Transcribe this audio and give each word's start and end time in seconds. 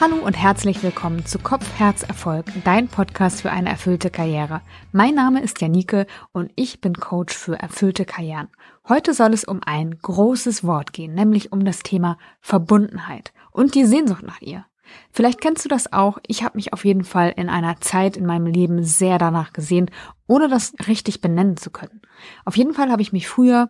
Hallo 0.00 0.16
und 0.16 0.32
herzlich 0.32 0.82
willkommen 0.82 1.26
zu 1.26 1.38
Kopf, 1.38 1.78
Herz, 1.78 2.04
Erfolg, 2.04 2.46
dein 2.64 2.88
Podcast 2.88 3.42
für 3.42 3.50
eine 3.50 3.68
erfüllte 3.68 4.08
Karriere. 4.08 4.62
Mein 4.92 5.14
Name 5.14 5.42
ist 5.42 5.60
Janike 5.60 6.06
und 6.32 6.50
ich 6.56 6.80
bin 6.80 6.94
Coach 6.94 7.36
für 7.36 7.58
erfüllte 7.58 8.06
Karrieren. 8.06 8.48
Heute 8.88 9.12
soll 9.12 9.34
es 9.34 9.44
um 9.44 9.60
ein 9.62 9.98
großes 10.00 10.64
Wort 10.64 10.94
gehen, 10.94 11.12
nämlich 11.12 11.52
um 11.52 11.66
das 11.66 11.80
Thema 11.80 12.16
Verbundenheit 12.40 13.34
und 13.50 13.74
die 13.74 13.84
Sehnsucht 13.84 14.22
nach 14.22 14.40
ihr. 14.40 14.64
Vielleicht 15.10 15.42
kennst 15.42 15.66
du 15.66 15.68
das 15.68 15.92
auch. 15.92 16.16
Ich 16.26 16.44
habe 16.44 16.56
mich 16.56 16.72
auf 16.72 16.86
jeden 16.86 17.04
Fall 17.04 17.34
in 17.36 17.50
einer 17.50 17.78
Zeit 17.82 18.16
in 18.16 18.24
meinem 18.24 18.46
Leben 18.46 18.82
sehr 18.82 19.18
danach 19.18 19.52
gesehen, 19.52 19.90
ohne 20.26 20.48
das 20.48 20.72
richtig 20.88 21.20
benennen 21.20 21.58
zu 21.58 21.68
können. 21.68 22.00
Auf 22.46 22.56
jeden 22.56 22.72
Fall 22.72 22.90
habe 22.90 23.02
ich 23.02 23.12
mich 23.12 23.28
früher, 23.28 23.68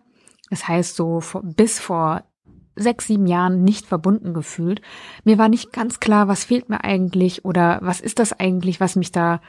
das 0.49 0.65
heißt 0.65 0.95
so 0.95 1.21
bis 1.43 1.77
vor 1.81 2.23
sechs, 2.81 3.07
sieben 3.07 3.27
Jahren 3.27 3.63
nicht 3.63 3.85
verbunden 3.85 4.33
gefühlt. 4.33 4.81
Mir 5.23 5.37
war 5.37 5.49
nicht 5.49 5.71
ganz 5.71 5.99
klar, 5.99 6.27
was 6.27 6.43
fehlt 6.43 6.69
mir 6.69 6.83
eigentlich 6.83 7.45
oder 7.45 7.79
was 7.81 8.01
ist 8.01 8.19
das 8.19 8.33
eigentlich, 8.33 8.79
was 8.79 8.95
mich 8.95 9.11
da 9.11 9.41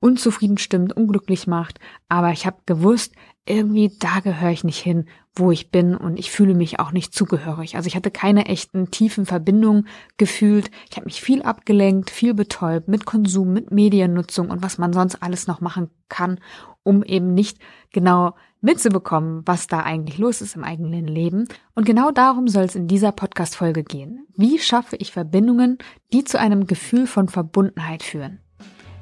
unzufrieden 0.00 0.58
stimmt, 0.58 0.96
unglücklich 0.96 1.46
macht. 1.46 1.80
Aber 2.08 2.30
ich 2.30 2.46
habe 2.46 2.58
gewusst, 2.66 3.14
irgendwie 3.46 3.92
da 3.98 4.20
gehöre 4.20 4.50
ich 4.50 4.64
nicht 4.64 4.80
hin, 4.80 5.06
wo 5.34 5.50
ich 5.50 5.70
bin 5.70 5.96
und 5.96 6.18
ich 6.18 6.30
fühle 6.30 6.54
mich 6.54 6.80
auch 6.80 6.92
nicht 6.92 7.14
zugehörig. 7.14 7.76
Also 7.76 7.86
ich 7.86 7.96
hatte 7.96 8.10
keine 8.10 8.46
echten 8.46 8.90
tiefen 8.90 9.26
Verbindungen 9.26 9.86
gefühlt. 10.16 10.70
Ich 10.90 10.96
habe 10.96 11.06
mich 11.06 11.20
viel 11.20 11.42
abgelenkt, 11.42 12.10
viel 12.10 12.34
betäubt 12.34 12.88
mit 12.88 13.04
Konsum, 13.06 13.52
mit 13.52 13.70
Mediennutzung 13.70 14.50
und 14.50 14.62
was 14.62 14.78
man 14.78 14.92
sonst 14.92 15.22
alles 15.22 15.46
noch 15.46 15.60
machen 15.60 15.90
kann, 16.08 16.40
um 16.82 17.02
eben 17.02 17.34
nicht 17.34 17.58
genau 17.92 18.34
mitzubekommen, 18.60 19.42
was 19.44 19.66
da 19.66 19.80
eigentlich 19.80 20.18
los 20.18 20.40
ist 20.40 20.56
im 20.56 20.64
eigenen 20.64 21.06
Leben. 21.06 21.48
Und 21.74 21.86
genau 21.86 22.10
darum 22.10 22.48
soll 22.48 22.64
es 22.64 22.74
in 22.74 22.88
dieser 22.88 23.12
Podcast-Folge 23.12 23.84
gehen. 23.84 24.26
Wie 24.36 24.58
schaffe 24.58 24.96
ich 24.96 25.12
Verbindungen, 25.12 25.78
die 26.12 26.24
zu 26.24 26.38
einem 26.38 26.66
Gefühl 26.66 27.06
von 27.06 27.28
Verbundenheit 27.28 28.02
führen? 28.02 28.40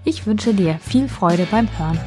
Ich 0.05 0.27
wünsche 0.27 0.53
dir 0.53 0.79
viel 0.81 1.09
Freude 1.09 1.47
beim 1.51 1.67
Hören. 1.79 1.99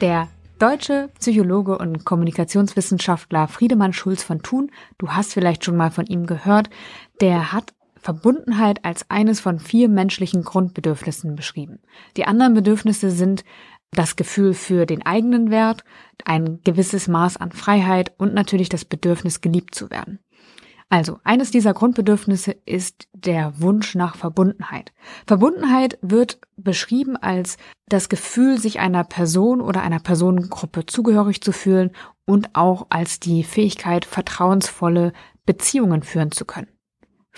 Der 0.00 0.28
deutsche 0.60 1.10
Psychologe 1.18 1.76
und 1.76 2.04
Kommunikationswissenschaftler 2.04 3.48
Friedemann 3.48 3.92
Schulz 3.92 4.22
von 4.22 4.42
Thun, 4.42 4.70
du 4.98 5.08
hast 5.10 5.32
vielleicht 5.32 5.64
schon 5.64 5.76
mal 5.76 5.90
von 5.90 6.06
ihm 6.06 6.26
gehört, 6.26 6.70
der 7.20 7.52
hat 7.52 7.74
Verbundenheit 8.08 8.86
als 8.86 9.04
eines 9.10 9.38
von 9.38 9.58
vier 9.58 9.90
menschlichen 9.90 10.42
Grundbedürfnissen 10.42 11.36
beschrieben. 11.36 11.80
Die 12.16 12.24
anderen 12.24 12.54
Bedürfnisse 12.54 13.10
sind 13.10 13.44
das 13.90 14.16
Gefühl 14.16 14.54
für 14.54 14.86
den 14.86 15.04
eigenen 15.04 15.50
Wert, 15.50 15.84
ein 16.24 16.60
gewisses 16.64 17.06
Maß 17.06 17.36
an 17.36 17.52
Freiheit 17.52 18.14
und 18.16 18.32
natürlich 18.32 18.70
das 18.70 18.86
Bedürfnis, 18.86 19.42
geliebt 19.42 19.74
zu 19.74 19.90
werden. 19.90 20.20
Also, 20.88 21.18
eines 21.22 21.50
dieser 21.50 21.74
Grundbedürfnisse 21.74 22.56
ist 22.64 23.08
der 23.12 23.60
Wunsch 23.60 23.94
nach 23.94 24.16
Verbundenheit. 24.16 24.94
Verbundenheit 25.26 25.98
wird 26.00 26.40
beschrieben 26.56 27.18
als 27.18 27.58
das 27.90 28.08
Gefühl, 28.08 28.58
sich 28.58 28.80
einer 28.80 29.04
Person 29.04 29.60
oder 29.60 29.82
einer 29.82 30.00
Personengruppe 30.00 30.86
zugehörig 30.86 31.42
zu 31.42 31.52
fühlen 31.52 31.90
und 32.24 32.54
auch 32.54 32.86
als 32.88 33.20
die 33.20 33.44
Fähigkeit, 33.44 34.06
vertrauensvolle 34.06 35.12
Beziehungen 35.44 36.02
führen 36.02 36.32
zu 36.32 36.46
können. 36.46 36.68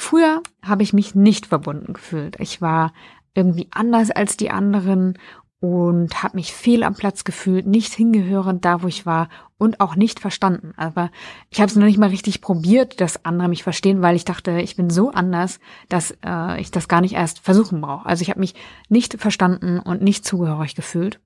Früher 0.00 0.42
habe 0.62 0.82
ich 0.82 0.94
mich 0.94 1.14
nicht 1.14 1.44
verbunden 1.44 1.92
gefühlt. 1.92 2.40
Ich 2.40 2.62
war 2.62 2.94
irgendwie 3.34 3.68
anders 3.70 4.10
als 4.10 4.38
die 4.38 4.50
anderen 4.50 5.18
und 5.60 6.22
habe 6.22 6.38
mich 6.38 6.54
fehl 6.54 6.84
am 6.84 6.94
Platz 6.94 7.22
gefühlt, 7.22 7.66
nicht 7.66 7.92
hingehörend 7.92 8.64
da, 8.64 8.82
wo 8.82 8.88
ich 8.88 9.04
war 9.04 9.28
und 9.58 9.78
auch 9.78 9.96
nicht 9.96 10.18
verstanden. 10.18 10.72
Aber 10.78 11.10
ich 11.50 11.60
habe 11.60 11.68
es 11.68 11.76
noch 11.76 11.84
nicht 11.84 11.98
mal 11.98 12.08
richtig 12.08 12.40
probiert, 12.40 13.02
dass 13.02 13.26
andere 13.26 13.50
mich 13.50 13.62
verstehen, 13.62 14.00
weil 14.00 14.16
ich 14.16 14.24
dachte, 14.24 14.62
ich 14.62 14.74
bin 14.74 14.88
so 14.88 15.10
anders, 15.10 15.60
dass 15.90 16.16
äh, 16.24 16.58
ich 16.58 16.70
das 16.70 16.88
gar 16.88 17.02
nicht 17.02 17.14
erst 17.14 17.40
versuchen 17.40 17.82
brauche. 17.82 18.06
Also 18.06 18.22
ich 18.22 18.30
habe 18.30 18.40
mich 18.40 18.54
nicht 18.88 19.20
verstanden 19.20 19.80
und 19.80 20.00
nicht 20.00 20.24
zugehörig 20.24 20.74
gefühlt 20.74 21.20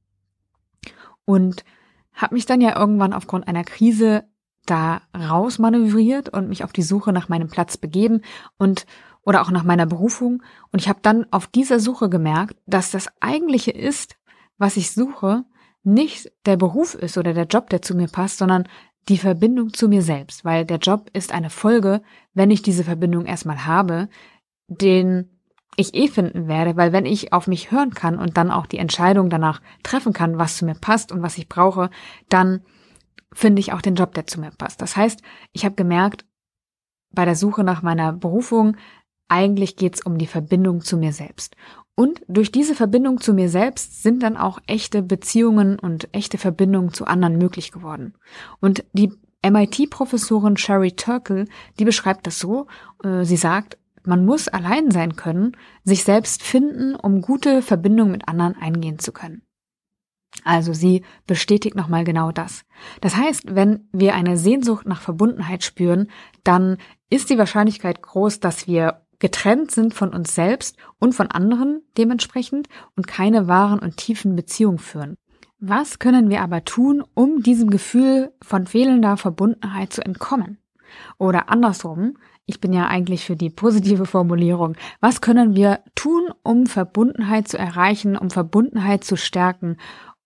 und 1.24 1.64
habe 2.12 2.34
mich 2.34 2.44
dann 2.44 2.60
ja 2.60 2.76
irgendwann 2.76 3.12
aufgrund 3.12 3.46
einer 3.46 3.62
Krise 3.62 4.24
da 4.66 5.02
rausmanövriert 5.16 6.28
und 6.28 6.48
mich 6.48 6.64
auf 6.64 6.72
die 6.72 6.82
Suche 6.82 7.12
nach 7.12 7.28
meinem 7.28 7.48
Platz 7.48 7.76
begeben 7.76 8.22
und 8.58 8.86
oder 9.22 9.42
auch 9.42 9.50
nach 9.50 9.64
meiner 9.64 9.86
Berufung. 9.86 10.42
Und 10.70 10.80
ich 10.80 10.88
habe 10.88 10.98
dann 11.02 11.26
auf 11.30 11.46
dieser 11.46 11.80
Suche 11.80 12.08
gemerkt, 12.08 12.56
dass 12.66 12.90
das 12.90 13.08
eigentliche 13.20 13.70
ist, 13.70 14.16
was 14.58 14.76
ich 14.76 14.92
suche, 14.92 15.44
nicht 15.82 16.32
der 16.46 16.56
Beruf 16.56 16.94
ist 16.94 17.18
oder 17.18 17.34
der 17.34 17.46
Job, 17.46 17.70
der 17.70 17.82
zu 17.82 17.94
mir 17.94 18.08
passt, 18.08 18.38
sondern 18.38 18.68
die 19.08 19.18
Verbindung 19.18 19.72
zu 19.72 19.88
mir 19.88 20.02
selbst, 20.02 20.44
weil 20.44 20.64
der 20.64 20.78
Job 20.78 21.10
ist 21.12 21.32
eine 21.32 21.50
Folge, 21.50 22.02
wenn 22.32 22.50
ich 22.50 22.62
diese 22.62 22.84
Verbindung 22.84 23.26
erstmal 23.26 23.66
habe, 23.66 24.08
den 24.68 25.28
ich 25.76 25.94
eh 25.94 26.08
finden 26.08 26.48
werde, 26.48 26.76
weil 26.76 26.92
wenn 26.92 27.04
ich 27.04 27.32
auf 27.32 27.46
mich 27.46 27.70
hören 27.70 27.92
kann 27.92 28.18
und 28.18 28.36
dann 28.36 28.50
auch 28.50 28.66
die 28.66 28.78
Entscheidung 28.78 29.28
danach 29.28 29.60
treffen 29.82 30.12
kann, 30.12 30.38
was 30.38 30.56
zu 30.56 30.64
mir 30.64 30.74
passt 30.74 31.12
und 31.12 31.22
was 31.22 31.36
ich 31.36 31.48
brauche, 31.48 31.90
dann 32.28 32.62
finde 33.34 33.60
ich 33.60 33.72
auch 33.72 33.82
den 33.82 33.96
Job, 33.96 34.14
der 34.14 34.26
zu 34.26 34.40
mir 34.40 34.50
passt. 34.50 34.80
Das 34.80 34.96
heißt, 34.96 35.20
ich 35.52 35.64
habe 35.64 35.74
gemerkt, 35.74 36.24
bei 37.10 37.24
der 37.24 37.36
Suche 37.36 37.64
nach 37.64 37.82
meiner 37.82 38.12
Berufung, 38.12 38.76
eigentlich 39.28 39.76
geht's 39.76 40.04
um 40.04 40.18
die 40.18 40.26
Verbindung 40.26 40.80
zu 40.80 40.96
mir 40.96 41.12
selbst. 41.12 41.56
Und 41.96 42.22
durch 42.26 42.50
diese 42.50 42.74
Verbindung 42.74 43.20
zu 43.20 43.34
mir 43.34 43.48
selbst 43.48 44.02
sind 44.02 44.22
dann 44.22 44.36
auch 44.36 44.58
echte 44.66 45.02
Beziehungen 45.02 45.78
und 45.78 46.08
echte 46.12 46.38
Verbindungen 46.38 46.92
zu 46.92 47.06
anderen 47.06 47.38
möglich 47.38 47.70
geworden. 47.70 48.14
Und 48.60 48.84
die 48.92 49.12
MIT-Professorin 49.48 50.56
Sherry 50.56 50.92
Turkle, 50.92 51.46
die 51.78 51.84
beschreibt 51.84 52.26
das 52.26 52.38
so, 52.38 52.66
äh, 53.04 53.24
sie 53.24 53.36
sagt, 53.36 53.78
man 54.04 54.24
muss 54.24 54.48
allein 54.48 54.90
sein 54.90 55.16
können, 55.16 55.56
sich 55.84 56.04
selbst 56.04 56.42
finden, 56.42 56.94
um 56.94 57.22
gute 57.22 57.62
Verbindungen 57.62 58.12
mit 58.12 58.28
anderen 58.28 58.56
eingehen 58.56 58.98
zu 58.98 59.12
können. 59.12 59.42
Also 60.42 60.72
sie 60.72 61.04
bestätigt 61.26 61.76
nochmal 61.76 62.04
genau 62.04 62.32
das. 62.32 62.64
Das 63.00 63.16
heißt, 63.16 63.54
wenn 63.54 63.88
wir 63.92 64.14
eine 64.14 64.36
Sehnsucht 64.36 64.86
nach 64.86 65.00
Verbundenheit 65.00 65.62
spüren, 65.62 66.08
dann 66.42 66.78
ist 67.08 67.30
die 67.30 67.38
Wahrscheinlichkeit 67.38 68.02
groß, 68.02 68.40
dass 68.40 68.66
wir 68.66 69.02
getrennt 69.20 69.70
sind 69.70 69.94
von 69.94 70.12
uns 70.12 70.34
selbst 70.34 70.76
und 70.98 71.14
von 71.14 71.30
anderen 71.30 71.82
dementsprechend 71.96 72.68
und 72.96 73.06
keine 73.06 73.46
wahren 73.46 73.78
und 73.78 73.96
tiefen 73.96 74.34
Beziehungen 74.34 74.78
führen. 74.78 75.16
Was 75.60 75.98
können 75.98 76.28
wir 76.28 76.42
aber 76.42 76.64
tun, 76.64 77.02
um 77.14 77.42
diesem 77.42 77.70
Gefühl 77.70 78.32
von 78.42 78.66
fehlender 78.66 79.16
Verbundenheit 79.16 79.92
zu 79.92 80.04
entkommen? 80.04 80.58
Oder 81.16 81.48
andersrum, 81.48 82.18
ich 82.44 82.60
bin 82.60 82.72
ja 82.74 82.86
eigentlich 82.86 83.24
für 83.24 83.36
die 83.36 83.48
positive 83.48 84.04
Formulierung. 84.04 84.76
Was 85.00 85.22
können 85.22 85.56
wir 85.56 85.80
tun, 85.94 86.28
um 86.42 86.66
Verbundenheit 86.66 87.48
zu 87.48 87.56
erreichen, 87.56 88.18
um 88.18 88.30
Verbundenheit 88.30 89.04
zu 89.04 89.16
stärken 89.16 89.78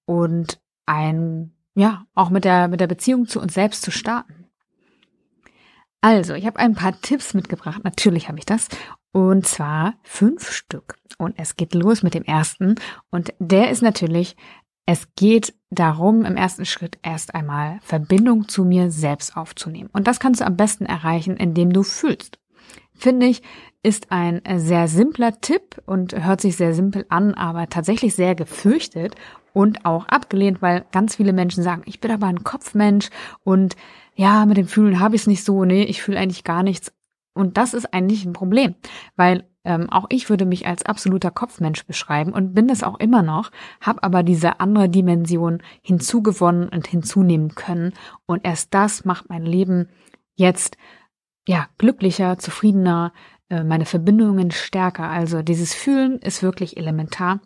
und 0.08 0.58
ein, 0.86 1.52
ja, 1.74 2.06
auch 2.14 2.30
mit 2.30 2.46
der, 2.46 2.68
mit 2.68 2.80
der 2.80 2.86
Beziehung 2.86 3.26
zu 3.26 3.42
uns 3.42 3.52
selbst 3.52 3.82
zu 3.82 3.90
starten. 3.90 4.46
Also, 6.00 6.32
ich 6.32 6.46
habe 6.46 6.58
ein 6.58 6.74
paar 6.74 6.98
Tipps 6.98 7.34
mitgebracht. 7.34 7.84
Natürlich 7.84 8.28
habe 8.28 8.38
ich 8.38 8.46
das. 8.46 8.68
Und 9.12 9.46
zwar 9.46 9.96
fünf 10.02 10.50
Stück. 10.50 10.94
Und 11.18 11.38
es 11.38 11.56
geht 11.56 11.74
los 11.74 12.02
mit 12.02 12.14
dem 12.14 12.22
ersten. 12.22 12.76
Und 13.10 13.34
der 13.38 13.70
ist 13.70 13.82
natürlich, 13.82 14.34
es 14.86 15.08
geht 15.14 15.52
darum, 15.68 16.24
im 16.24 16.38
ersten 16.38 16.64
Schritt 16.64 16.98
erst 17.02 17.34
einmal 17.34 17.78
Verbindung 17.82 18.48
zu 18.48 18.64
mir 18.64 18.90
selbst 18.90 19.36
aufzunehmen. 19.36 19.90
Und 19.92 20.06
das 20.06 20.20
kannst 20.20 20.40
du 20.40 20.46
am 20.46 20.56
besten 20.56 20.86
erreichen, 20.86 21.36
indem 21.36 21.70
du 21.70 21.82
fühlst. 21.82 22.38
Finde 22.94 23.26
ich, 23.26 23.42
ist 23.82 24.10
ein 24.10 24.40
sehr 24.56 24.88
simpler 24.88 25.38
Tipp 25.40 25.82
und 25.84 26.14
hört 26.24 26.40
sich 26.40 26.56
sehr 26.56 26.72
simpel 26.72 27.04
an, 27.10 27.34
aber 27.34 27.68
tatsächlich 27.68 28.14
sehr 28.14 28.34
gefürchtet 28.34 29.14
und 29.58 29.84
auch 29.84 30.06
abgelehnt, 30.06 30.62
weil 30.62 30.84
ganz 30.92 31.16
viele 31.16 31.32
Menschen 31.32 31.64
sagen, 31.64 31.82
ich 31.84 31.98
bin 31.98 32.12
aber 32.12 32.28
ein 32.28 32.44
Kopfmensch 32.44 33.10
und 33.42 33.74
ja, 34.14 34.46
mit 34.46 34.56
dem 34.56 34.68
Fühlen 34.68 35.00
habe 35.00 35.16
ich 35.16 35.22
es 35.22 35.26
nicht 35.26 35.42
so, 35.42 35.64
nee, 35.64 35.82
ich 35.82 36.00
fühle 36.00 36.20
eigentlich 36.20 36.44
gar 36.44 36.62
nichts. 36.62 36.92
Und 37.34 37.56
das 37.56 37.74
ist 37.74 37.92
eigentlich 37.92 38.24
ein 38.24 38.34
Problem, 38.34 38.76
weil 39.16 39.48
ähm, 39.64 39.90
auch 39.90 40.06
ich 40.10 40.30
würde 40.30 40.44
mich 40.44 40.68
als 40.68 40.86
absoluter 40.86 41.32
Kopfmensch 41.32 41.84
beschreiben 41.86 42.32
und 42.32 42.54
bin 42.54 42.68
es 42.68 42.84
auch 42.84 43.00
immer 43.00 43.24
noch, 43.24 43.50
habe 43.80 44.04
aber 44.04 44.22
diese 44.22 44.60
andere 44.60 44.88
Dimension 44.88 45.60
hinzugewonnen 45.82 46.68
und 46.68 46.86
hinzunehmen 46.86 47.56
können. 47.56 47.94
Und 48.26 48.44
erst 48.44 48.72
das 48.74 49.04
macht 49.04 49.28
mein 49.28 49.44
Leben 49.44 49.88
jetzt 50.36 50.76
ja 51.48 51.66
glücklicher, 51.78 52.38
zufriedener, 52.38 53.12
äh, 53.50 53.64
meine 53.64 53.86
Verbindungen 53.86 54.52
stärker. 54.52 55.10
Also 55.10 55.42
dieses 55.42 55.74
Fühlen 55.74 56.20
ist 56.20 56.44
wirklich 56.44 56.76
elementar. 56.76 57.40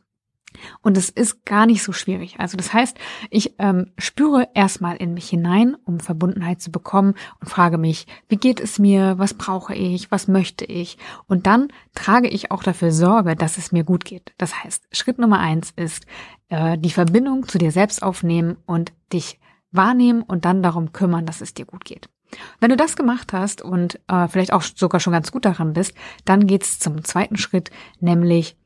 Und 0.82 0.96
es 0.96 1.10
ist 1.10 1.44
gar 1.44 1.66
nicht 1.66 1.82
so 1.82 1.92
schwierig. 1.92 2.36
Also 2.38 2.56
das 2.56 2.72
heißt, 2.72 2.96
ich 3.30 3.54
ähm, 3.58 3.92
spüre 3.98 4.48
erstmal 4.54 4.96
in 4.96 5.14
mich 5.14 5.28
hinein, 5.28 5.76
um 5.84 6.00
Verbundenheit 6.00 6.60
zu 6.60 6.70
bekommen 6.70 7.14
und 7.40 7.48
frage 7.48 7.78
mich, 7.78 8.06
wie 8.28 8.36
geht 8.36 8.60
es 8.60 8.78
mir, 8.78 9.18
was 9.18 9.34
brauche 9.34 9.74
ich, 9.74 10.10
was 10.10 10.28
möchte 10.28 10.64
ich? 10.64 10.98
Und 11.26 11.46
dann 11.46 11.68
trage 11.94 12.28
ich 12.28 12.50
auch 12.50 12.62
dafür 12.62 12.92
Sorge, 12.92 13.36
dass 13.36 13.58
es 13.58 13.72
mir 13.72 13.84
gut 13.84 14.04
geht. 14.04 14.32
Das 14.38 14.62
heißt, 14.62 14.84
Schritt 14.92 15.18
Nummer 15.18 15.38
eins 15.40 15.72
ist, 15.76 16.06
äh, 16.48 16.78
die 16.78 16.90
Verbindung 16.90 17.48
zu 17.48 17.58
dir 17.58 17.72
selbst 17.72 18.02
aufnehmen 18.02 18.56
und 18.66 18.92
dich 19.12 19.38
wahrnehmen 19.70 20.22
und 20.22 20.44
dann 20.44 20.62
darum 20.62 20.92
kümmern, 20.92 21.26
dass 21.26 21.40
es 21.40 21.54
dir 21.54 21.64
gut 21.64 21.84
geht. 21.84 22.08
Wenn 22.60 22.70
du 22.70 22.76
das 22.76 22.96
gemacht 22.96 23.32
hast 23.32 23.62
und 23.62 24.00
äh, 24.08 24.28
vielleicht 24.28 24.52
auch 24.52 24.62
sogar 24.62 25.00
schon 25.00 25.12
ganz 25.12 25.32
gut 25.32 25.44
daran 25.44 25.72
bist, 25.72 25.94
dann 26.24 26.46
geht's 26.46 26.78
zum 26.78 27.04
zweiten 27.04 27.36
Schritt, 27.36 27.70
nämlich 28.00 28.56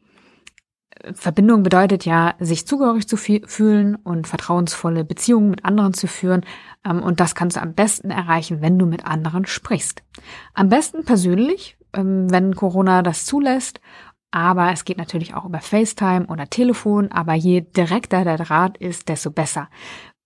Verbindung 1.12 1.62
bedeutet 1.62 2.04
ja, 2.04 2.34
sich 2.38 2.66
zugehörig 2.66 3.08
zu 3.08 3.16
fühlen 3.16 3.96
und 3.96 4.26
vertrauensvolle 4.26 5.04
Beziehungen 5.04 5.50
mit 5.50 5.64
anderen 5.64 5.94
zu 5.94 6.06
führen. 6.06 6.44
Ähm, 6.84 7.02
und 7.02 7.20
das 7.20 7.34
kannst 7.34 7.56
du 7.56 7.62
am 7.62 7.74
besten 7.74 8.10
erreichen, 8.10 8.60
wenn 8.60 8.78
du 8.78 8.86
mit 8.86 9.06
anderen 9.06 9.46
sprichst. 9.46 10.02
Am 10.54 10.68
besten 10.68 11.04
persönlich, 11.04 11.76
ähm, 11.92 12.30
wenn 12.30 12.54
Corona 12.54 13.02
das 13.02 13.24
zulässt. 13.24 13.80
Aber 14.30 14.72
es 14.72 14.84
geht 14.84 14.98
natürlich 14.98 15.34
auch 15.34 15.44
über 15.44 15.60
FaceTime 15.60 16.26
oder 16.26 16.50
Telefon. 16.50 17.10
Aber 17.12 17.34
je 17.34 17.60
direkter 17.60 18.24
der 18.24 18.38
Draht 18.38 18.76
ist, 18.78 19.08
desto 19.08 19.30
besser 19.30 19.68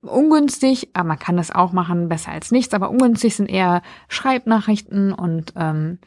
ungünstig, 0.02 0.90
aber 0.94 1.08
man 1.08 1.18
kann 1.18 1.36
das 1.36 1.50
auch 1.50 1.72
machen, 1.72 2.08
besser 2.08 2.32
als 2.32 2.50
nichts, 2.50 2.72
aber 2.74 2.90
ungünstig 2.90 3.36
sind 3.36 3.50
eher 3.50 3.82
Schreibnachrichten 4.08 5.12
und 5.12 5.52
ähm, 5.56 5.98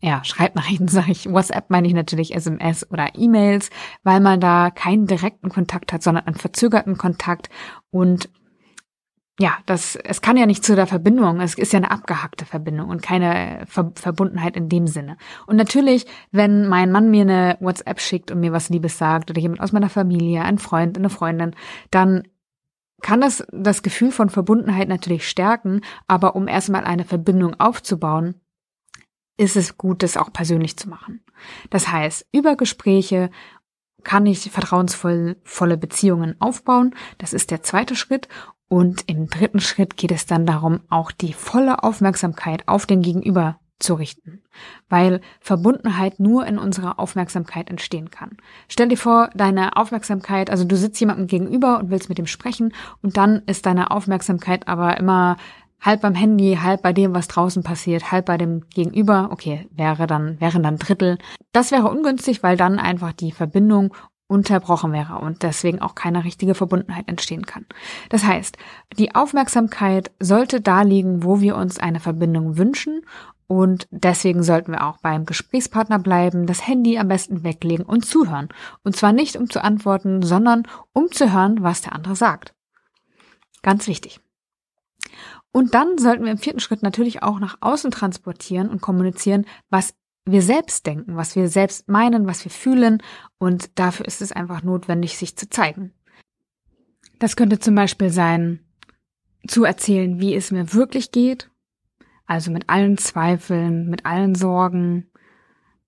ja, 0.00 0.22
Schreibnachrichten 0.24 0.88
sage 0.88 1.12
ich, 1.12 1.30
WhatsApp 1.30 1.70
meine 1.70 1.86
ich 1.88 1.94
natürlich 1.94 2.34
SMS 2.34 2.90
oder 2.90 3.10
E-Mails, 3.14 3.70
weil 4.02 4.20
man 4.20 4.40
da 4.40 4.70
keinen 4.70 5.06
direkten 5.06 5.48
Kontakt 5.48 5.92
hat, 5.92 6.02
sondern 6.02 6.26
einen 6.26 6.36
verzögerten 6.36 6.96
Kontakt. 6.96 7.48
Und 7.90 8.28
ja, 9.38 9.58
das, 9.66 9.96
es 9.96 10.22
kann 10.22 10.38
ja 10.38 10.46
nicht 10.46 10.64
zu 10.64 10.74
der 10.74 10.86
Verbindung, 10.86 11.40
es 11.40 11.54
ist 11.54 11.72
ja 11.74 11.78
eine 11.78 11.90
abgehackte 11.90 12.46
Verbindung 12.46 12.88
und 12.88 13.02
keine 13.02 13.64
Ver 13.66 13.92
Verbundenheit 13.94 14.56
in 14.56 14.70
dem 14.70 14.86
Sinne. 14.86 15.18
Und 15.46 15.56
natürlich, 15.56 16.06
wenn 16.32 16.66
mein 16.68 16.90
Mann 16.90 17.10
mir 17.10 17.22
eine 17.22 17.58
WhatsApp 17.60 18.00
schickt 18.00 18.30
und 18.30 18.40
mir 18.40 18.52
was 18.52 18.70
Liebes 18.70 18.96
sagt 18.96 19.30
oder 19.30 19.40
jemand 19.40 19.60
aus 19.60 19.72
meiner 19.72 19.90
Familie, 19.90 20.42
ein 20.42 20.58
Freund, 20.58 20.96
eine 20.96 21.10
Freundin, 21.10 21.54
dann 21.90 22.22
kann 23.02 23.20
das 23.20 23.46
das 23.52 23.82
Gefühl 23.82 24.10
von 24.10 24.30
Verbundenheit 24.30 24.88
natürlich 24.88 25.28
stärken, 25.28 25.82
aber 26.06 26.34
um 26.34 26.48
erstmal 26.48 26.84
eine 26.84 27.04
Verbindung 27.04 27.60
aufzubauen, 27.60 28.40
ist 29.36 29.56
es 29.56 29.76
gut, 29.76 30.02
das 30.02 30.16
auch 30.16 30.32
persönlich 30.32 30.76
zu 30.76 30.88
machen. 30.88 31.22
Das 31.70 31.88
heißt, 31.88 32.26
über 32.32 32.56
Gespräche 32.56 33.30
kann 34.02 34.24
ich 34.26 34.50
vertrauensvolle 34.50 35.76
Beziehungen 35.76 36.40
aufbauen. 36.40 36.94
Das 37.18 37.32
ist 37.32 37.50
der 37.50 37.62
zweite 37.62 37.96
Schritt. 37.96 38.28
Und 38.68 39.08
im 39.08 39.28
dritten 39.28 39.60
Schritt 39.60 39.96
geht 39.96 40.12
es 40.12 40.26
dann 40.26 40.46
darum, 40.46 40.80
auch 40.88 41.12
die 41.12 41.32
volle 41.32 41.82
Aufmerksamkeit 41.84 42.66
auf 42.66 42.86
den 42.86 43.02
Gegenüber 43.02 43.60
zu 43.78 43.94
richten, 43.94 44.42
weil 44.88 45.20
Verbundenheit 45.40 46.18
nur 46.18 46.46
in 46.46 46.58
unserer 46.58 46.98
Aufmerksamkeit 46.98 47.68
entstehen 47.68 48.10
kann. 48.10 48.38
Stell 48.68 48.88
dir 48.88 48.96
vor, 48.96 49.30
deine 49.34 49.76
Aufmerksamkeit, 49.76 50.50
also 50.50 50.64
du 50.64 50.76
sitzt 50.76 50.98
jemandem 50.98 51.26
gegenüber 51.26 51.78
und 51.78 51.90
willst 51.90 52.08
mit 52.08 52.18
ihm 52.18 52.26
sprechen 52.26 52.72
und 53.02 53.16
dann 53.16 53.42
ist 53.46 53.66
deine 53.66 53.90
Aufmerksamkeit 53.90 54.66
aber 54.66 54.96
immer 54.96 55.36
halb 55.86 56.02
beim 56.02 56.14
Handy, 56.14 56.58
halb 56.60 56.82
bei 56.82 56.92
dem, 56.92 57.14
was 57.14 57.28
draußen 57.28 57.62
passiert, 57.62 58.10
halb 58.12 58.26
bei 58.26 58.36
dem 58.36 58.68
Gegenüber. 58.68 59.28
Okay, 59.30 59.68
wäre 59.70 60.06
dann, 60.06 60.40
wären 60.40 60.62
dann 60.62 60.76
Drittel. 60.76 61.16
Das 61.52 61.70
wäre 61.70 61.88
ungünstig, 61.88 62.42
weil 62.42 62.56
dann 62.56 62.78
einfach 62.78 63.12
die 63.12 63.32
Verbindung 63.32 63.94
unterbrochen 64.28 64.92
wäre 64.92 65.18
und 65.20 65.44
deswegen 65.44 65.80
auch 65.80 65.94
keine 65.94 66.24
richtige 66.24 66.56
Verbundenheit 66.56 67.08
entstehen 67.08 67.46
kann. 67.46 67.64
Das 68.08 68.24
heißt, 68.24 68.58
die 68.98 69.14
Aufmerksamkeit 69.14 70.10
sollte 70.18 70.60
da 70.60 70.82
liegen, 70.82 71.22
wo 71.22 71.40
wir 71.40 71.56
uns 71.56 71.78
eine 71.78 72.00
Verbindung 72.00 72.58
wünschen 72.58 73.02
und 73.46 73.86
deswegen 73.90 74.42
sollten 74.42 74.72
wir 74.72 74.84
auch 74.84 74.98
beim 74.98 75.24
Gesprächspartner 75.24 76.00
bleiben, 76.00 76.46
das 76.46 76.66
Handy 76.66 76.98
am 76.98 77.08
besten 77.08 77.44
weglegen 77.44 77.86
und 77.86 78.04
zuhören. 78.04 78.48
Und 78.82 78.96
zwar 78.96 79.12
nicht 79.12 79.36
um 79.36 79.48
zu 79.48 79.62
antworten, 79.62 80.22
sondern 80.22 80.66
um 80.92 81.12
zu 81.12 81.32
hören, 81.32 81.62
was 81.62 81.82
der 81.82 81.92
andere 81.92 82.16
sagt. 82.16 82.54
Ganz 83.62 83.86
wichtig. 83.86 84.20
Und 85.56 85.74
dann 85.74 85.96
sollten 85.96 86.24
wir 86.24 86.32
im 86.32 86.38
vierten 86.38 86.60
Schritt 86.60 86.82
natürlich 86.82 87.22
auch 87.22 87.38
nach 87.38 87.56
außen 87.60 87.90
transportieren 87.90 88.68
und 88.68 88.82
kommunizieren, 88.82 89.46
was 89.70 89.94
wir 90.26 90.42
selbst 90.42 90.86
denken, 90.86 91.16
was 91.16 91.36
wir 91.36 91.48
selbst 91.48 91.88
meinen, 91.88 92.26
was 92.26 92.44
wir 92.44 92.50
fühlen. 92.50 93.02
Und 93.38 93.78
dafür 93.78 94.06
ist 94.06 94.20
es 94.20 94.32
einfach 94.32 94.62
notwendig, 94.62 95.16
sich 95.16 95.36
zu 95.36 95.48
zeigen. 95.48 95.92
Das 97.18 97.36
könnte 97.36 97.58
zum 97.58 97.74
Beispiel 97.74 98.10
sein, 98.10 98.60
zu 99.46 99.64
erzählen, 99.64 100.20
wie 100.20 100.34
es 100.34 100.50
mir 100.50 100.74
wirklich 100.74 101.12
geht 101.12 101.48
also 102.26 102.50
mit 102.50 102.68
allen 102.68 102.98
Zweifeln, 102.98 103.88
mit 103.88 104.04
allen 104.04 104.34
Sorgen. 104.34 105.06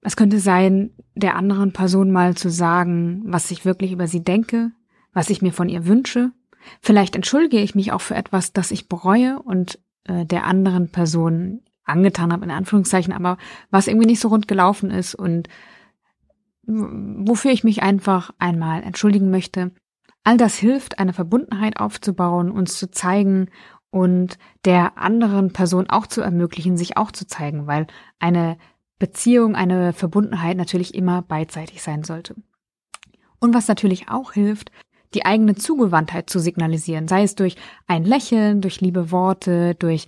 Es 0.00 0.16
könnte 0.16 0.38
sein, 0.38 0.94
der 1.14 1.36
anderen 1.36 1.72
Person 1.72 2.10
mal 2.10 2.36
zu 2.36 2.48
sagen, 2.48 3.22
was 3.26 3.50
ich 3.50 3.64
wirklich 3.64 3.92
über 3.92 4.06
sie 4.06 4.22
denke, 4.22 4.70
was 5.12 5.30
ich 5.30 5.42
mir 5.42 5.52
von 5.52 5.68
ihr 5.68 5.86
wünsche. 5.86 6.30
Vielleicht 6.80 7.16
entschuldige 7.16 7.60
ich 7.60 7.74
mich 7.74 7.92
auch 7.92 8.00
für 8.00 8.14
etwas, 8.14 8.52
das 8.52 8.70
ich 8.70 8.88
bereue 8.88 9.38
und 9.40 9.78
äh, 10.04 10.24
der 10.26 10.44
anderen 10.44 10.90
Person 10.90 11.62
angetan 11.84 12.32
habe, 12.32 12.44
in 12.44 12.50
Anführungszeichen, 12.50 13.12
aber 13.12 13.38
was 13.70 13.86
irgendwie 13.86 14.06
nicht 14.06 14.20
so 14.20 14.28
rund 14.28 14.46
gelaufen 14.46 14.90
ist 14.90 15.14
und 15.14 15.48
wofür 16.66 17.50
ich 17.50 17.64
mich 17.64 17.82
einfach 17.82 18.30
einmal 18.38 18.82
entschuldigen 18.82 19.30
möchte. 19.30 19.70
All 20.22 20.36
das 20.36 20.56
hilft, 20.56 20.98
eine 20.98 21.14
Verbundenheit 21.14 21.80
aufzubauen, 21.80 22.50
uns 22.50 22.78
zu 22.78 22.90
zeigen 22.90 23.48
und 23.90 24.36
der 24.66 24.98
anderen 24.98 25.52
Person 25.52 25.88
auch 25.88 26.06
zu 26.06 26.20
ermöglichen, 26.20 26.76
sich 26.76 26.98
auch 26.98 27.10
zu 27.10 27.26
zeigen, 27.26 27.66
weil 27.66 27.86
eine 28.18 28.58
Beziehung, 28.98 29.54
eine 29.54 29.94
Verbundenheit 29.94 30.58
natürlich 30.58 30.94
immer 30.94 31.22
beidseitig 31.22 31.82
sein 31.82 32.02
sollte. 32.02 32.34
Und 33.40 33.54
was 33.54 33.68
natürlich 33.68 34.08
auch 34.10 34.32
hilft, 34.32 34.70
die 35.14 35.24
eigene 35.24 35.54
Zugewandtheit 35.54 36.30
zu 36.30 36.38
signalisieren, 36.38 37.08
sei 37.08 37.22
es 37.22 37.34
durch 37.34 37.56
ein 37.86 38.04
Lächeln, 38.04 38.60
durch 38.60 38.80
liebe 38.80 39.10
Worte, 39.10 39.74
durch 39.74 40.06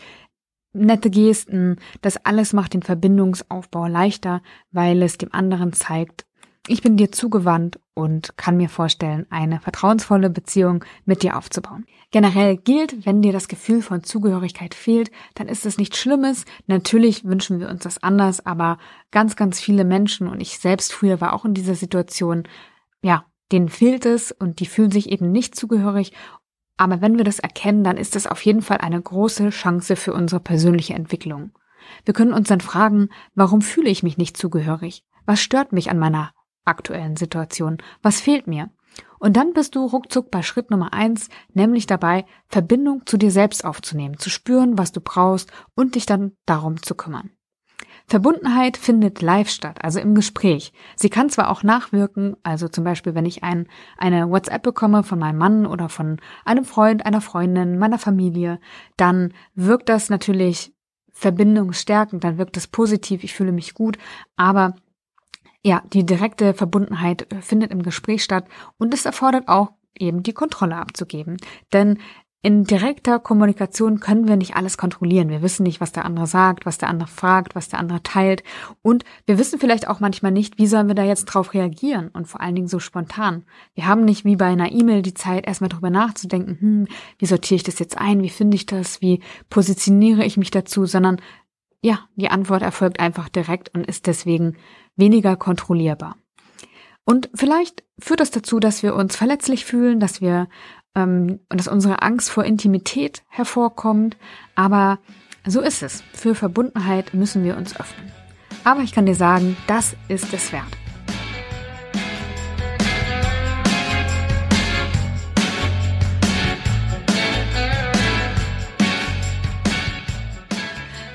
nette 0.72 1.10
Gesten, 1.10 1.76
das 2.00 2.24
alles 2.24 2.52
macht 2.52 2.74
den 2.74 2.82
Verbindungsaufbau 2.82 3.86
leichter, 3.86 4.42
weil 4.70 5.02
es 5.02 5.18
dem 5.18 5.32
anderen 5.32 5.72
zeigt, 5.72 6.26
ich 6.68 6.82
bin 6.82 6.96
dir 6.96 7.10
zugewandt 7.10 7.80
und 7.94 8.36
kann 8.36 8.56
mir 8.56 8.68
vorstellen, 8.68 9.26
eine 9.30 9.60
vertrauensvolle 9.60 10.30
Beziehung 10.30 10.84
mit 11.04 11.22
dir 11.22 11.36
aufzubauen. 11.36 11.86
Generell 12.10 12.56
gilt, 12.56 13.06
wenn 13.06 13.22
dir 13.22 13.32
das 13.32 13.48
Gefühl 13.48 13.82
von 13.82 14.04
Zugehörigkeit 14.04 14.74
fehlt, 14.74 15.10
dann 15.34 15.48
ist 15.48 15.64
es 15.64 15.78
nichts 15.78 15.98
Schlimmes. 15.98 16.44
Natürlich 16.66 17.24
wünschen 17.24 17.60
wir 17.60 17.70
uns 17.70 17.82
das 17.82 18.02
anders, 18.02 18.44
aber 18.44 18.78
ganz, 19.10 19.36
ganz 19.36 19.58
viele 19.58 19.84
Menschen 19.84 20.28
und 20.28 20.40
ich 20.40 20.58
selbst 20.58 20.92
früher 20.92 21.20
war 21.20 21.32
auch 21.32 21.44
in 21.44 21.54
dieser 21.54 21.74
Situation, 21.74 22.44
ja, 23.02 23.24
denen 23.52 23.68
fehlt 23.68 24.06
es 24.06 24.32
und 24.32 24.60
die 24.60 24.66
fühlen 24.66 24.90
sich 24.90 25.10
eben 25.10 25.30
nicht 25.32 25.54
zugehörig. 25.54 26.12
Aber 26.76 27.00
wenn 27.00 27.16
wir 27.18 27.24
das 27.24 27.38
erkennen, 27.38 27.84
dann 27.84 27.96
ist 27.96 28.16
das 28.16 28.26
auf 28.26 28.44
jeden 28.44 28.62
Fall 28.62 28.78
eine 28.78 29.00
große 29.00 29.50
Chance 29.50 29.96
für 29.96 30.14
unsere 30.14 30.40
persönliche 30.40 30.94
Entwicklung. 30.94 31.52
Wir 32.04 32.14
können 32.14 32.32
uns 32.32 32.48
dann 32.48 32.60
fragen, 32.60 33.08
warum 33.34 33.62
fühle 33.62 33.90
ich 33.90 34.02
mich 34.02 34.16
nicht 34.16 34.36
zugehörig? 34.36 35.04
Was 35.26 35.40
stört 35.40 35.72
mich 35.72 35.90
an 35.90 35.98
meiner 35.98 36.32
aktuellen 36.64 37.16
Situation? 37.16 37.78
Was 38.02 38.20
fehlt 38.20 38.46
mir? 38.46 38.70
Und 39.18 39.36
dann 39.36 39.52
bist 39.52 39.74
du 39.74 39.84
ruckzuck 39.84 40.30
bei 40.30 40.42
Schritt 40.42 40.70
Nummer 40.70 40.92
eins, 40.92 41.28
nämlich 41.52 41.86
dabei, 41.86 42.24
Verbindung 42.48 43.02
zu 43.06 43.18
dir 43.18 43.30
selbst 43.30 43.64
aufzunehmen, 43.64 44.18
zu 44.18 44.30
spüren, 44.30 44.78
was 44.78 44.92
du 44.92 45.00
brauchst 45.00 45.52
und 45.74 45.94
dich 45.94 46.06
dann 46.06 46.32
darum 46.46 46.82
zu 46.82 46.94
kümmern. 46.94 47.30
Verbundenheit 48.10 48.76
findet 48.76 49.22
live 49.22 49.48
statt, 49.48 49.78
also 49.84 50.00
im 50.00 50.16
Gespräch. 50.16 50.72
Sie 50.96 51.10
kann 51.10 51.30
zwar 51.30 51.48
auch 51.48 51.62
nachwirken, 51.62 52.36
also 52.42 52.66
zum 52.66 52.82
Beispiel, 52.82 53.14
wenn 53.14 53.24
ich 53.24 53.44
ein, 53.44 53.68
eine 53.96 54.28
WhatsApp 54.28 54.64
bekomme 54.64 55.04
von 55.04 55.20
meinem 55.20 55.38
Mann 55.38 55.64
oder 55.64 55.88
von 55.88 56.20
einem 56.44 56.64
Freund, 56.64 57.06
einer 57.06 57.20
Freundin, 57.20 57.78
meiner 57.78 57.98
Familie, 57.98 58.58
dann 58.96 59.32
wirkt 59.54 59.88
das 59.88 60.10
natürlich 60.10 60.74
verbindungsstärkend, 61.12 62.24
dann 62.24 62.36
wirkt 62.36 62.56
es 62.56 62.66
positiv, 62.66 63.22
ich 63.22 63.32
fühle 63.32 63.52
mich 63.52 63.74
gut, 63.74 63.96
aber 64.34 64.74
ja, 65.62 65.82
die 65.92 66.04
direkte 66.04 66.52
Verbundenheit 66.52 67.32
äh, 67.32 67.42
findet 67.42 67.70
im 67.70 67.84
Gespräch 67.84 68.24
statt 68.24 68.46
und 68.76 68.92
es 68.92 69.06
erfordert 69.06 69.46
auch 69.46 69.70
eben 69.96 70.24
die 70.24 70.32
Kontrolle 70.32 70.76
abzugeben. 70.76 71.36
Denn 71.72 71.98
in 72.42 72.64
direkter 72.64 73.18
Kommunikation 73.18 74.00
können 74.00 74.26
wir 74.26 74.36
nicht 74.36 74.56
alles 74.56 74.78
kontrollieren. 74.78 75.28
Wir 75.28 75.42
wissen 75.42 75.62
nicht, 75.62 75.80
was 75.80 75.92
der 75.92 76.06
andere 76.06 76.26
sagt, 76.26 76.64
was 76.64 76.78
der 76.78 76.88
andere 76.88 77.08
fragt, 77.08 77.54
was 77.54 77.68
der 77.68 77.78
andere 77.78 78.02
teilt. 78.02 78.42
Und 78.80 79.04
wir 79.26 79.38
wissen 79.38 79.58
vielleicht 79.58 79.86
auch 79.88 80.00
manchmal 80.00 80.32
nicht, 80.32 80.56
wie 80.56 80.66
sollen 80.66 80.88
wir 80.88 80.94
da 80.94 81.04
jetzt 81.04 81.26
drauf 81.26 81.52
reagieren 81.52 82.08
und 82.08 82.28
vor 82.28 82.40
allen 82.40 82.54
Dingen 82.54 82.68
so 82.68 82.78
spontan. 82.78 83.44
Wir 83.74 83.86
haben 83.86 84.06
nicht 84.06 84.24
wie 84.24 84.36
bei 84.36 84.46
einer 84.46 84.72
E-Mail 84.72 85.02
die 85.02 85.12
Zeit, 85.12 85.46
erstmal 85.46 85.68
drüber 85.68 85.90
nachzudenken, 85.90 86.56
hm, 86.60 86.88
wie 87.18 87.26
sortiere 87.26 87.56
ich 87.56 87.62
das 87.62 87.78
jetzt 87.78 87.98
ein, 87.98 88.22
wie 88.22 88.30
finde 88.30 88.54
ich 88.54 88.64
das, 88.64 89.02
wie 89.02 89.20
positioniere 89.50 90.24
ich 90.24 90.38
mich 90.38 90.50
dazu, 90.50 90.86
sondern 90.86 91.20
ja, 91.82 92.00
die 92.16 92.30
Antwort 92.30 92.62
erfolgt 92.62 93.00
einfach 93.00 93.28
direkt 93.28 93.74
und 93.74 93.86
ist 93.86 94.06
deswegen 94.06 94.56
weniger 94.96 95.36
kontrollierbar. 95.36 96.16
Und 97.04 97.30
vielleicht 97.34 97.82
führt 97.98 98.20
das 98.20 98.30
dazu, 98.30 98.60
dass 98.60 98.82
wir 98.82 98.94
uns 98.94 99.16
verletzlich 99.16 99.64
fühlen, 99.64 100.00
dass 100.00 100.20
wir 100.20 100.48
ähm, 100.94 101.40
und 101.48 101.58
dass 101.58 101.68
unsere 101.68 102.02
Angst 102.02 102.30
vor 102.30 102.44
Intimität 102.44 103.22
hervorkommt. 103.28 104.16
Aber 104.54 104.98
so 105.46 105.60
ist 105.60 105.82
es. 105.82 106.02
Für 106.12 106.34
Verbundenheit 106.34 107.14
müssen 107.14 107.44
wir 107.44 107.56
uns 107.56 107.78
öffnen. 107.78 108.12
Aber 108.64 108.80
ich 108.80 108.92
kann 108.92 109.06
dir 109.06 109.14
sagen, 109.14 109.56
das 109.66 109.96
ist 110.08 110.32
es 110.34 110.52
wert. 110.52 110.76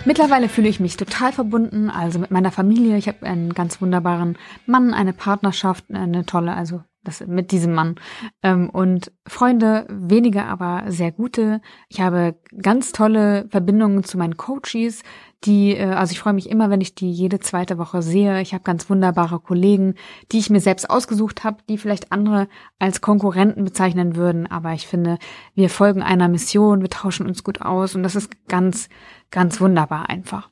Mittlerweile 0.07 0.49
fühle 0.49 0.69
ich 0.69 0.79
mich 0.79 0.97
total 0.97 1.31
verbunden, 1.31 1.89
also 1.89 2.19
mit 2.19 2.29
meiner 2.29 2.51
Familie. 2.51 2.95
Ich 2.95 3.07
habe 3.07 3.25
einen 3.25 3.55
ganz 3.55 3.81
wunderbaren 3.81 4.37
Mann, 4.67 4.93
eine 4.93 5.13
Partnerschaft, 5.13 5.85
eine 5.91 6.27
tolle, 6.27 6.53
also 6.53 6.83
das 7.07 7.25
mit 7.25 7.51
diesem 7.51 7.73
Mann. 7.73 7.95
Ähm, 8.43 8.69
und 8.69 9.11
Freunde, 9.27 9.87
weniger, 9.89 10.45
aber 10.47 10.83
sehr 10.87 11.11
gute. 11.11 11.61
Ich 11.89 12.01
habe 12.01 12.35
ganz 12.61 12.91
tolle 12.91 13.47
Verbindungen 13.49 14.03
zu 14.03 14.17
meinen 14.17 14.37
Coaches, 14.37 15.03
die, 15.45 15.75
äh, 15.75 15.93
also 15.93 16.11
ich 16.11 16.19
freue 16.19 16.33
mich 16.33 16.49
immer, 16.49 16.69
wenn 16.69 16.81
ich 16.81 16.95
die 16.95 17.11
jede 17.11 17.39
zweite 17.39 17.77
Woche 17.77 18.01
sehe. 18.01 18.41
Ich 18.41 18.53
habe 18.53 18.63
ganz 18.63 18.89
wunderbare 18.89 19.39
Kollegen, 19.39 19.95
die 20.31 20.39
ich 20.39 20.49
mir 20.49 20.59
selbst 20.59 20.89
ausgesucht 20.89 21.43
habe, 21.43 21.57
die 21.69 21.77
vielleicht 21.77 22.11
andere 22.11 22.47
als 22.79 23.01
Konkurrenten 23.01 23.63
bezeichnen 23.63 24.15
würden. 24.15 24.47
Aber 24.47 24.73
ich 24.73 24.87
finde, 24.87 25.17
wir 25.53 25.69
folgen 25.69 26.01
einer 26.01 26.27
Mission, 26.27 26.81
wir 26.81 26.89
tauschen 26.89 27.27
uns 27.27 27.43
gut 27.43 27.61
aus 27.61 27.95
und 27.95 28.03
das 28.03 28.15
ist 28.15 28.47
ganz, 28.47 28.89
ganz 29.31 29.61
wunderbar 29.61 30.09
einfach. 30.09 30.49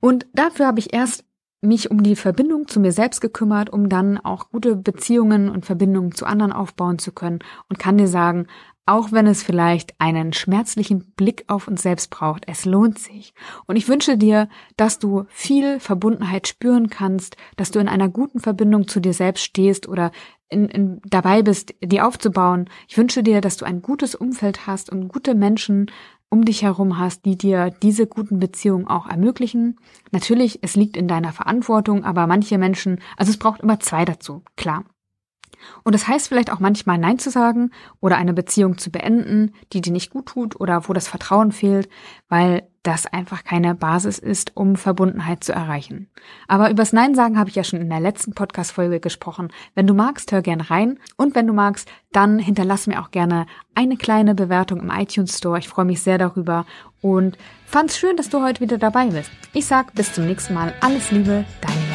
Und 0.00 0.26
dafür 0.34 0.66
habe 0.66 0.80
ich 0.80 0.92
erst 0.92 1.24
mich 1.64 1.90
um 1.90 2.02
die 2.02 2.16
Verbindung 2.16 2.68
zu 2.68 2.80
mir 2.80 2.92
selbst 2.92 3.20
gekümmert, 3.20 3.70
um 3.70 3.88
dann 3.88 4.18
auch 4.18 4.50
gute 4.50 4.76
Beziehungen 4.76 5.48
und 5.48 5.66
Verbindungen 5.66 6.12
zu 6.12 6.26
anderen 6.26 6.52
aufbauen 6.52 6.98
zu 6.98 7.12
können 7.12 7.40
und 7.68 7.78
kann 7.78 7.98
dir 7.98 8.08
sagen, 8.08 8.46
auch 8.86 9.12
wenn 9.12 9.26
es 9.26 9.42
vielleicht 9.42 9.98
einen 9.98 10.34
schmerzlichen 10.34 11.12
Blick 11.16 11.44
auf 11.46 11.68
uns 11.68 11.82
selbst 11.82 12.10
braucht, 12.10 12.44
es 12.46 12.66
lohnt 12.66 12.98
sich. 12.98 13.32
Und 13.66 13.76
ich 13.76 13.88
wünsche 13.88 14.18
dir, 14.18 14.48
dass 14.76 14.98
du 14.98 15.24
viel 15.28 15.80
Verbundenheit 15.80 16.48
spüren 16.48 16.90
kannst, 16.90 17.36
dass 17.56 17.70
du 17.70 17.78
in 17.78 17.88
einer 17.88 18.10
guten 18.10 18.40
Verbindung 18.40 18.86
zu 18.86 19.00
dir 19.00 19.14
selbst 19.14 19.42
stehst 19.42 19.88
oder 19.88 20.10
in, 20.50 20.68
in, 20.68 21.00
dabei 21.08 21.42
bist, 21.42 21.74
die 21.82 22.02
aufzubauen. 22.02 22.68
Ich 22.86 22.98
wünsche 22.98 23.22
dir, 23.22 23.40
dass 23.40 23.56
du 23.56 23.64
ein 23.64 23.80
gutes 23.80 24.14
Umfeld 24.14 24.66
hast 24.66 24.90
und 24.90 25.08
gute 25.08 25.34
Menschen 25.34 25.90
um 26.34 26.44
dich 26.44 26.62
herum 26.62 26.98
hast, 26.98 27.26
die 27.26 27.38
dir 27.38 27.70
diese 27.70 28.08
guten 28.08 28.40
Beziehungen 28.40 28.88
auch 28.88 29.06
ermöglichen. 29.06 29.78
Natürlich, 30.10 30.58
es 30.62 30.74
liegt 30.74 30.96
in 30.96 31.06
deiner 31.06 31.32
Verantwortung, 31.32 32.04
aber 32.04 32.26
manche 32.26 32.58
Menschen, 32.58 32.98
also 33.16 33.30
es 33.30 33.36
braucht 33.36 33.60
immer 33.60 33.78
zwei 33.78 34.04
dazu, 34.04 34.42
klar. 34.56 34.82
Und 35.84 35.94
das 35.94 36.08
heißt 36.08 36.26
vielleicht 36.26 36.50
auch 36.50 36.58
manchmal 36.58 36.98
Nein 36.98 37.20
zu 37.20 37.30
sagen 37.30 37.70
oder 38.00 38.16
eine 38.16 38.34
Beziehung 38.34 38.78
zu 38.78 38.90
beenden, 38.90 39.52
die 39.72 39.80
dir 39.80 39.92
nicht 39.92 40.10
gut 40.10 40.26
tut 40.26 40.58
oder 40.58 40.88
wo 40.88 40.92
das 40.92 41.06
Vertrauen 41.06 41.52
fehlt, 41.52 41.88
weil 42.28 42.68
das 42.84 43.06
einfach 43.06 43.44
keine 43.44 43.74
Basis 43.74 44.18
ist, 44.18 44.56
um 44.56 44.76
Verbundenheit 44.76 45.42
zu 45.42 45.52
erreichen. 45.52 46.08
Aber 46.46 46.70
übers 46.70 46.92
Nein 46.92 47.14
sagen 47.14 47.38
habe 47.38 47.50
ich 47.50 47.56
ja 47.56 47.64
schon 47.64 47.80
in 47.80 47.90
der 47.90 47.98
letzten 47.98 48.34
Podcast-Folge 48.34 49.00
gesprochen. 49.00 49.48
Wenn 49.74 49.86
du 49.86 49.94
magst, 49.94 50.30
hör 50.30 50.42
gern 50.42 50.60
rein. 50.60 50.98
Und 51.16 51.34
wenn 51.34 51.46
du 51.46 51.52
magst, 51.52 51.90
dann 52.12 52.38
hinterlass 52.38 52.86
mir 52.86 53.00
auch 53.00 53.10
gerne 53.10 53.46
eine 53.74 53.96
kleine 53.96 54.34
Bewertung 54.34 54.80
im 54.80 54.90
iTunes 54.90 55.38
Store. 55.38 55.58
Ich 55.58 55.68
freue 55.68 55.86
mich 55.86 56.02
sehr 56.02 56.18
darüber 56.18 56.66
und 57.00 57.36
fand's 57.66 57.98
schön, 57.98 58.16
dass 58.16 58.28
du 58.28 58.42
heute 58.42 58.60
wieder 58.60 58.78
dabei 58.78 59.06
bist. 59.06 59.30
Ich 59.52 59.66
sag 59.66 59.94
bis 59.94 60.12
zum 60.12 60.26
nächsten 60.26 60.54
Mal. 60.54 60.74
Alles 60.80 61.10
Liebe, 61.10 61.44
deine 61.60 61.93